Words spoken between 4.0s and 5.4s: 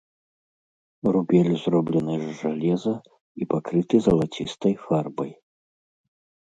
залацістай фарбай.